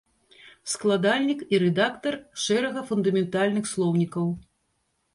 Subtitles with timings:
[0.71, 2.13] Складальнік і рэдактар
[2.47, 4.27] шэрага фундаментальных слоўнікаў.